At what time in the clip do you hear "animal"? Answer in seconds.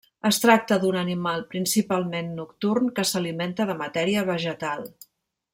1.01-1.43